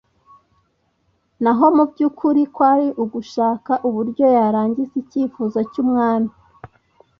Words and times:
naho 1.43 1.65
mu 1.75 1.83
by'ukuri 1.91 2.41
kwari 2.55 2.87
ugushaka 3.03 3.73
uburyo 3.87 4.25
yarangiza 4.35 4.93
icyifuzo 5.01 5.59
cy'umwami 5.71 6.31